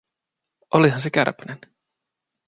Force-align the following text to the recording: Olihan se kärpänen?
Olihan 0.73 1.01
se 1.01 1.09
kärpänen? 1.09 1.59